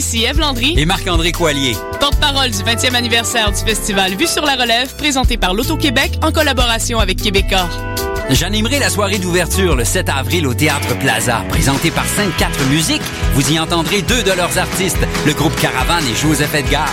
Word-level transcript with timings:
Ici 0.00 0.24
Eve 0.24 0.40
Landry 0.40 0.72
et 0.78 0.86
Marc-André 0.86 1.30
Coallier. 1.30 1.76
Porte-parole 2.00 2.50
du 2.50 2.56
20e 2.56 2.94
anniversaire 2.94 3.52
du 3.52 3.58
festival 3.58 4.14
Vue 4.14 4.26
sur 4.26 4.46
la 4.46 4.54
Relève, 4.54 4.96
présenté 4.96 5.36
par 5.36 5.52
l'Auto-Québec 5.52 6.12
en 6.22 6.32
collaboration 6.32 7.00
avec 7.00 7.20
Québecor. 7.20 7.68
J'animerai 8.30 8.78
la 8.78 8.88
soirée 8.88 9.18
d'ouverture 9.18 9.76
le 9.76 9.84
7 9.84 10.08
avril 10.08 10.46
au 10.46 10.54
Théâtre 10.54 10.96
Plaza, 10.98 11.44
présentée 11.50 11.90
par 11.90 12.06
5-4 12.06 12.70
Musiques. 12.70 13.02
Vous 13.34 13.52
y 13.52 13.58
entendrez 13.58 14.00
deux 14.00 14.22
de 14.22 14.32
leurs 14.32 14.56
artistes, 14.56 15.06
le 15.26 15.34
groupe 15.34 15.54
Caravane 15.60 16.06
et 16.06 16.16
Joseph 16.16 16.54
Edgar. 16.54 16.88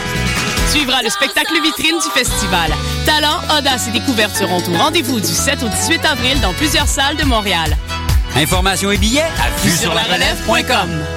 Suivra 0.69 1.01
le 1.01 1.09
spectacle 1.09 1.53
vitrine 1.63 1.95
du 2.03 2.11
festival. 2.13 2.73
Talent, 3.05 3.39
audace 3.57 3.87
et 3.87 3.91
découverte 3.91 4.35
seront 4.35 4.57
au 4.57 4.77
rendez-vous 4.77 5.21
du 5.21 5.27
7 5.27 5.63
au 5.63 5.69
18 5.69 6.03
avril 6.03 6.41
dans 6.41 6.51
plusieurs 6.51 6.89
salles 6.89 7.15
de 7.15 7.23
Montréal. 7.23 7.77
Informations 8.35 8.91
et 8.91 8.97
billets 8.97 9.21
à 9.21 9.61
vue 9.63 9.71
sur 9.71 9.93
la 9.93 10.03
relève.com. 10.03 11.16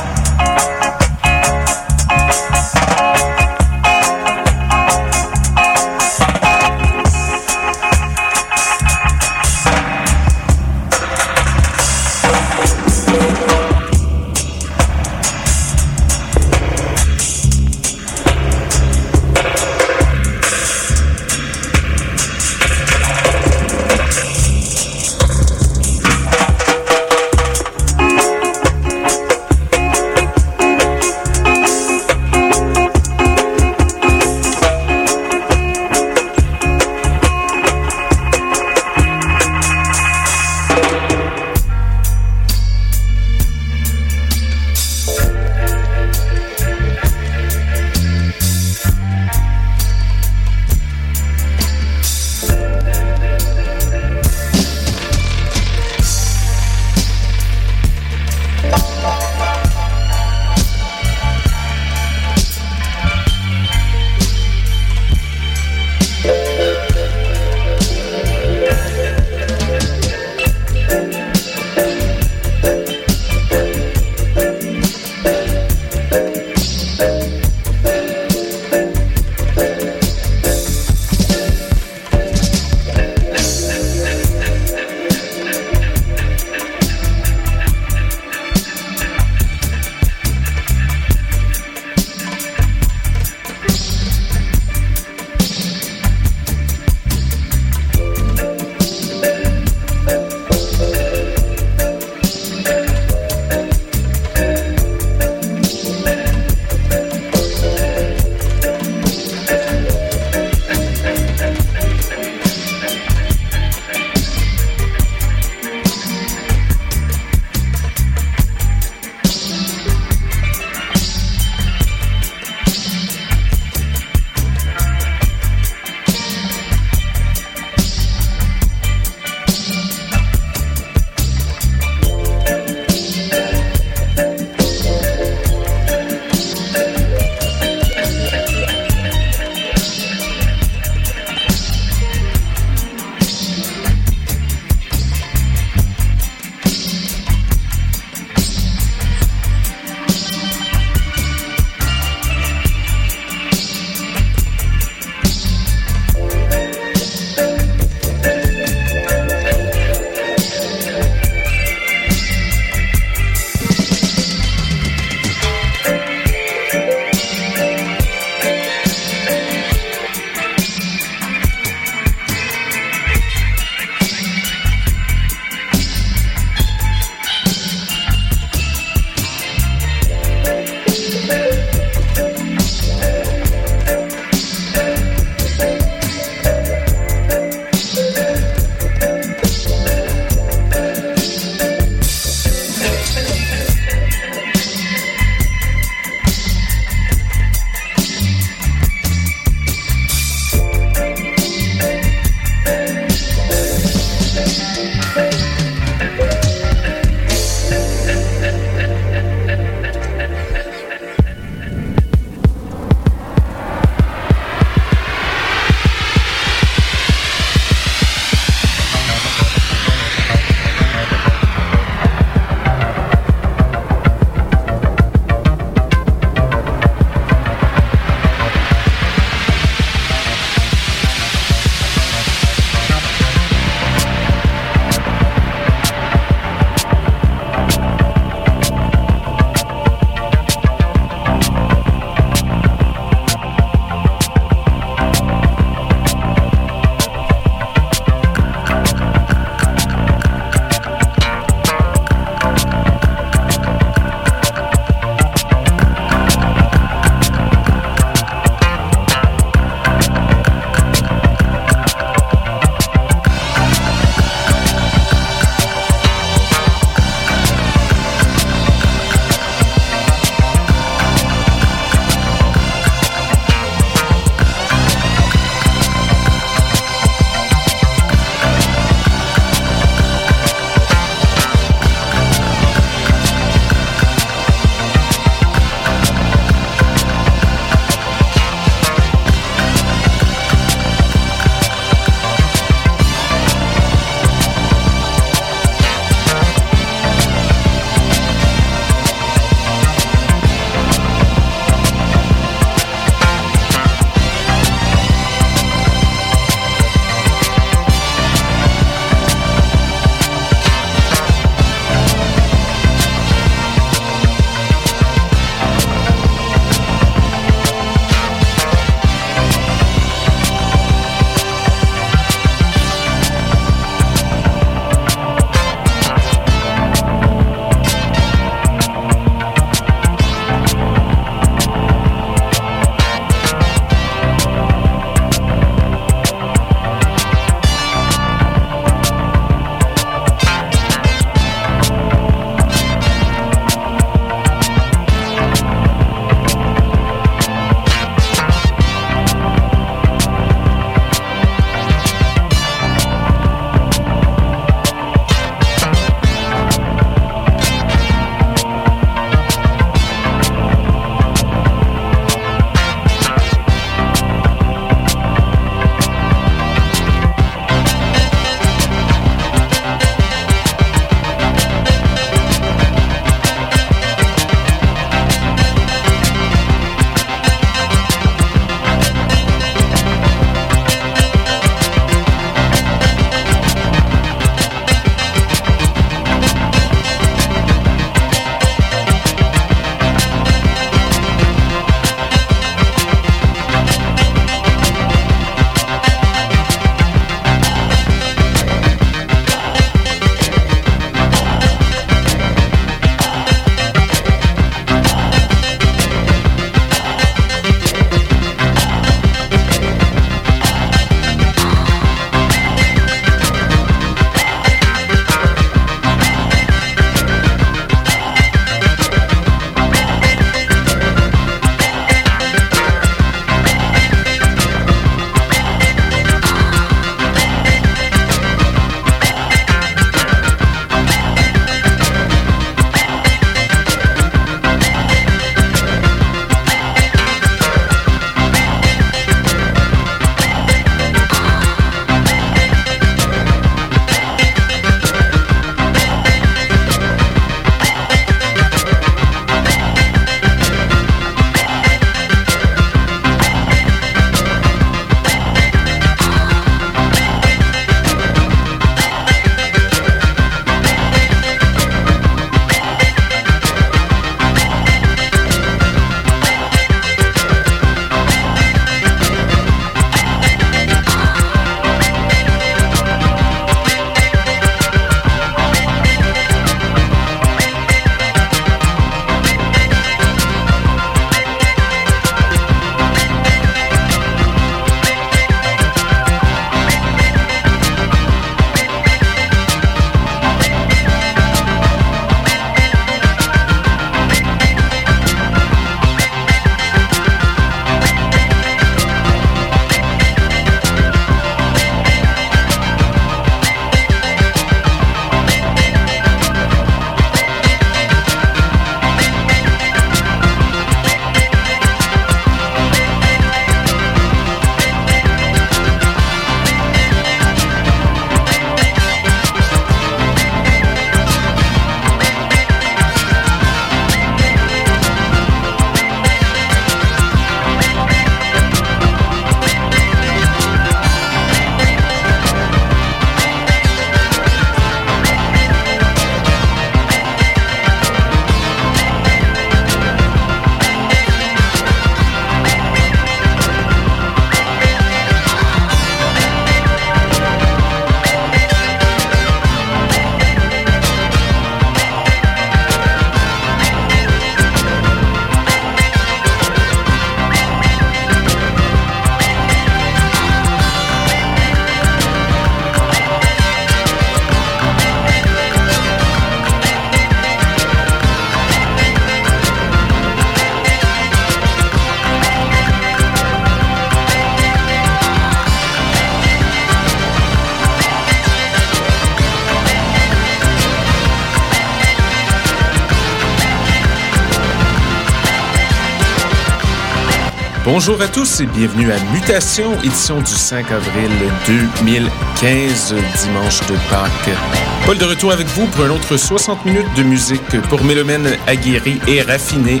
Bonjour 587.94 588.22
à 588.22 588.26
tous 588.26 588.60
et 588.60 588.64
bienvenue 588.64 589.12
à 589.12 589.18
Mutation, 589.34 589.92
édition 590.02 590.40
du 590.40 590.50
5 590.50 590.90
avril 590.90 591.30
2015, 591.66 593.14
dimanche 593.42 593.80
de 593.80 593.94
Pâques. 594.08 594.56
Paul 595.04 595.18
de 595.18 595.26
retour 595.26 595.52
avec 595.52 595.66
vous 595.66 595.84
pour 595.88 596.06
un 596.06 596.08
autre 596.08 596.38
60 596.38 596.86
minutes 596.86 597.12
de 597.18 597.22
musique 597.22 597.82
pour 597.90 598.02
mélomènes 598.02 598.56
aguerris 598.66 599.20
et 599.28 599.42
raffinés. 599.42 600.00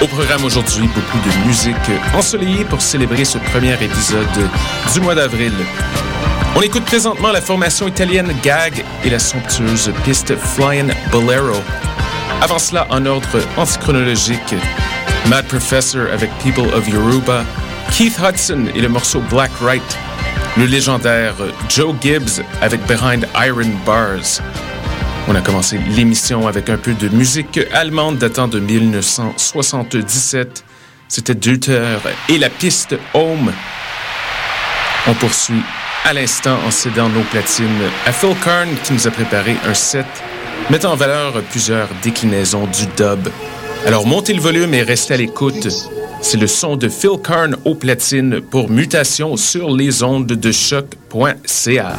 Au 0.00 0.06
programme 0.06 0.46
aujourd'hui, 0.46 0.88
beaucoup 0.94 1.18
de 1.18 1.46
musique 1.46 1.76
ensoleillée 2.14 2.64
pour 2.64 2.80
célébrer 2.80 3.26
ce 3.26 3.36
premier 3.36 3.74
épisode 3.74 4.48
du 4.94 5.00
mois 5.00 5.14
d'avril. 5.14 5.52
On 6.56 6.62
écoute 6.62 6.86
présentement 6.86 7.32
la 7.32 7.42
formation 7.42 7.86
italienne 7.86 8.34
Gag 8.42 8.82
et 9.04 9.10
la 9.10 9.18
somptueuse 9.18 9.92
piste 10.06 10.34
Flying 10.36 10.90
Bolero. 11.12 11.60
Avant 12.40 12.58
cela, 12.58 12.86
en 12.88 13.04
ordre 13.04 13.40
antichronologique, 13.58 14.54
Mad 15.28 15.46
Professor 15.46 16.06
avec 16.12 16.30
People 16.42 16.68
of 16.74 16.88
Yoruba, 16.88 17.44
Keith 17.90 18.18
Hudson 18.18 18.66
et 18.74 18.80
le 18.80 18.88
morceau 18.88 19.20
Black 19.30 19.50
Right, 19.60 19.98
le 20.56 20.66
légendaire 20.66 21.34
Joe 21.68 21.94
Gibbs 22.00 22.42
avec 22.60 22.84
Behind 22.86 23.26
Iron 23.34 23.70
Bars. 23.86 24.42
On 25.26 25.34
a 25.34 25.40
commencé 25.40 25.78
l'émission 25.96 26.46
avec 26.46 26.68
un 26.68 26.76
peu 26.76 26.92
de 26.92 27.08
musique 27.08 27.58
allemande 27.72 28.18
datant 28.18 28.48
de 28.48 28.60
1977. 28.60 30.64
C'était 31.08 31.34
Deuter 31.34 31.96
et 32.28 32.36
la 32.36 32.50
piste 32.50 32.94
Home. 33.14 33.50
On 35.06 35.14
poursuit 35.14 35.62
à 36.04 36.12
l'instant 36.12 36.58
en 36.66 36.70
cédant 36.70 37.08
nos 37.08 37.22
platines 37.22 37.66
à 38.06 38.12
Phil 38.12 38.34
Karn 38.44 38.68
qui 38.84 38.92
nous 38.92 39.06
a 39.06 39.10
préparé 39.10 39.56
un 39.66 39.74
set 39.74 40.06
mettant 40.68 40.92
en 40.92 40.96
valeur 40.96 41.32
plusieurs 41.50 41.88
déclinaisons 42.02 42.66
du 42.66 42.86
dub. 42.96 43.28
Alors 43.86 44.06
montez 44.06 44.32
le 44.32 44.40
volume 44.40 44.72
et 44.72 44.82
restez 44.82 45.14
à 45.14 45.16
l'écoute. 45.18 45.68
C'est 46.22 46.38
le 46.38 46.46
son 46.46 46.76
de 46.76 46.88
Phil 46.88 47.18
Karn 47.22 47.56
au 47.66 47.74
platine 47.74 48.40
pour 48.40 48.70
mutation 48.70 49.36
sur 49.36 49.70
les 49.70 50.02
ondes 50.02 50.26
de 50.26 50.52
choc.ca. 50.52 51.96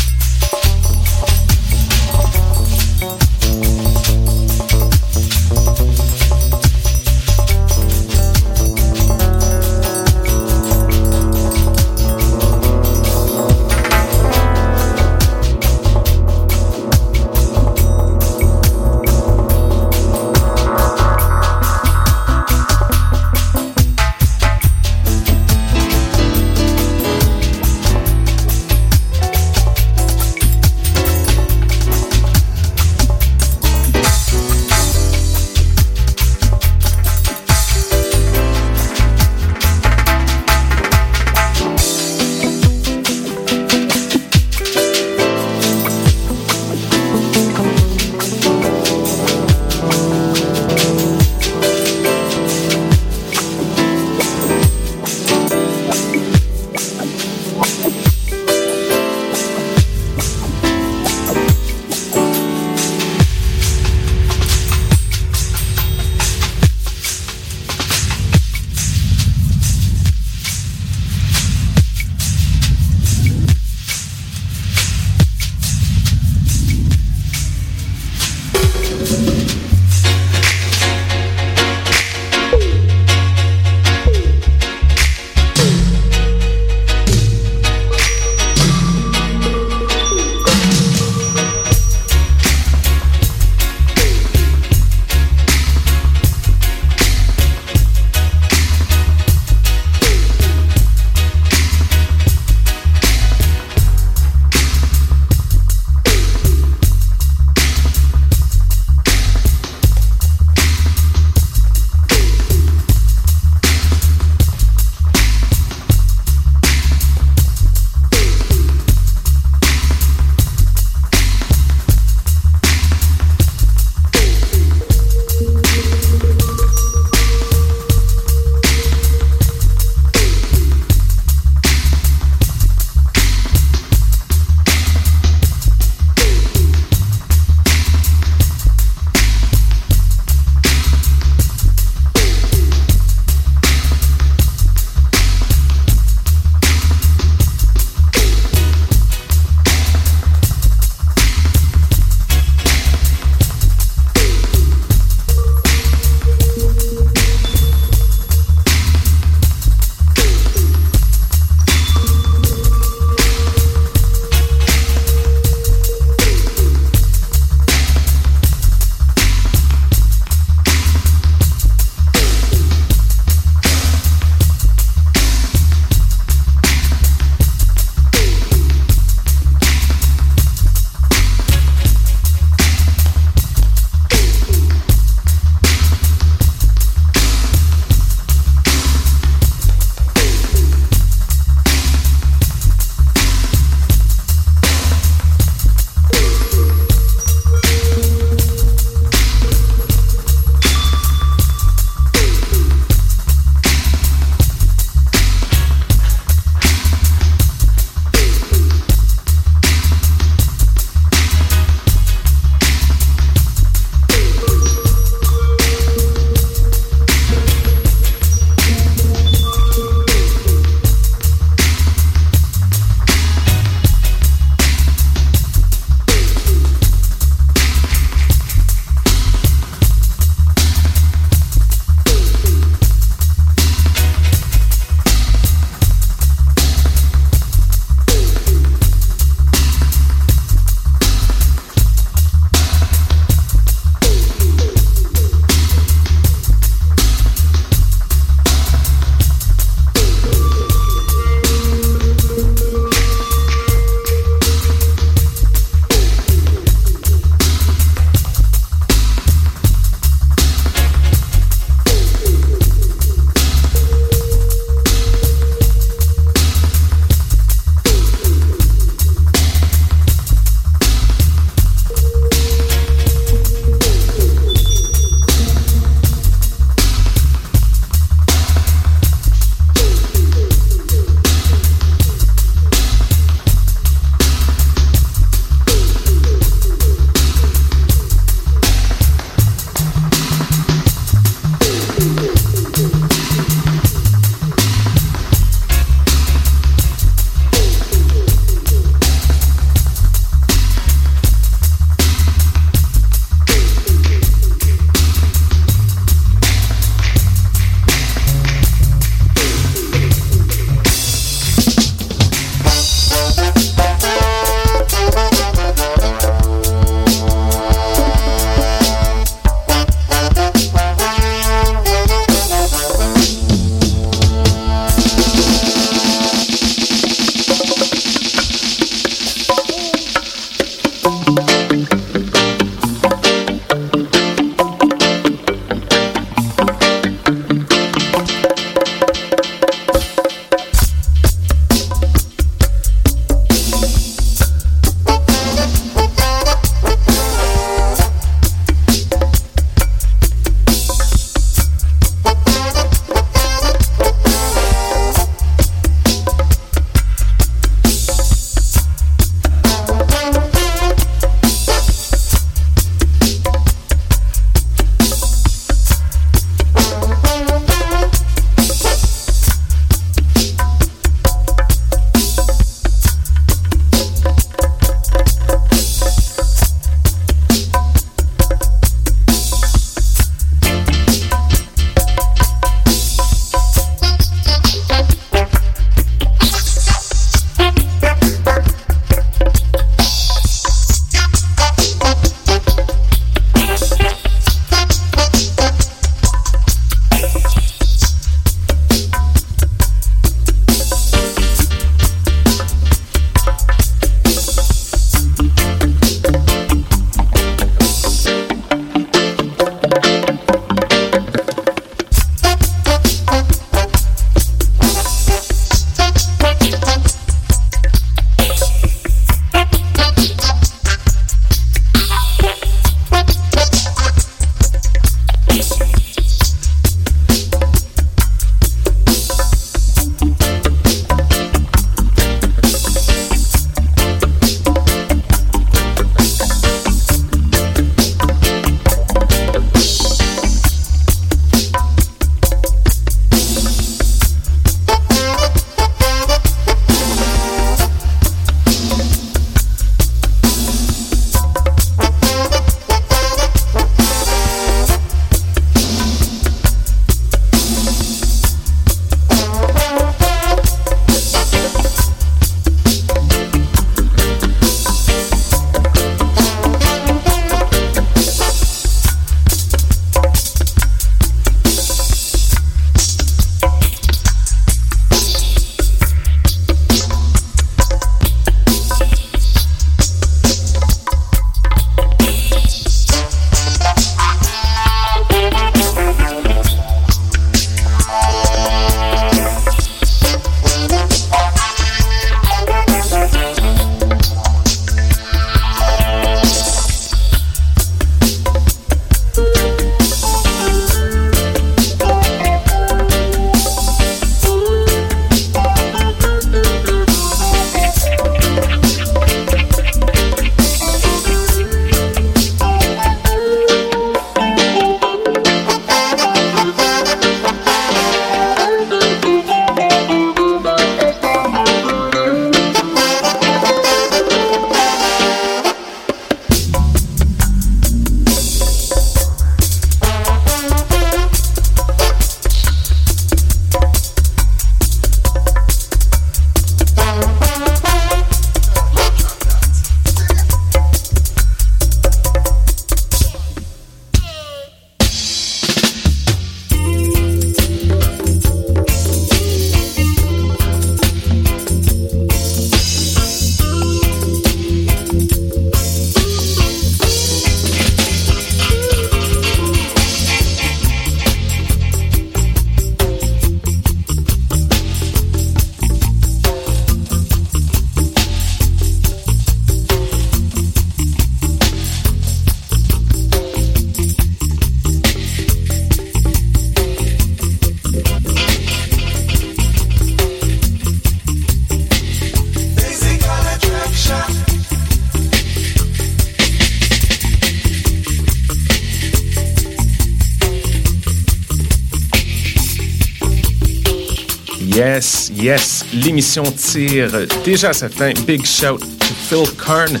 l'émission 595.92 596.42
tire 596.42 597.10
déjà 597.44 597.72
sa 597.72 597.88
fin. 597.88 598.12
Big 598.26 598.44
shout 598.44 598.78
to 598.78 599.14
Phil 599.28 599.44
Karn. 599.56 600.00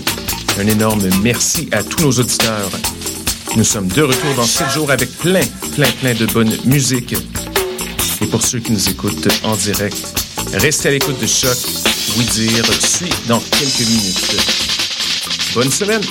Un 0.58 0.66
énorme 0.66 1.02
merci 1.22 1.68
à 1.72 1.82
tous 1.82 2.02
nos 2.02 2.12
auditeurs. 2.12 2.70
Nous 3.56 3.64
sommes 3.64 3.88
de 3.88 4.02
retour 4.02 4.34
dans 4.36 4.44
7 4.44 4.70
jours 4.70 4.90
avec 4.90 5.10
plein, 5.18 5.44
plein, 5.74 5.90
plein 6.00 6.14
de 6.14 6.26
bonne 6.26 6.52
musique. 6.64 7.14
Et 8.20 8.26
pour 8.26 8.42
ceux 8.42 8.58
qui 8.58 8.72
nous 8.72 8.88
écoutent 8.88 9.28
en 9.44 9.56
direct, 9.56 9.96
restez 10.54 10.88
à 10.88 10.90
l'écoute 10.92 11.20
de 11.20 11.26
Choc. 11.26 11.56
Oui 12.16 12.24
dire 12.24 12.64
suit 12.80 13.12
dans 13.26 13.40
quelques 13.40 13.88
minutes. 13.88 14.36
Bonne 15.54 15.70
semaine! 15.70 16.02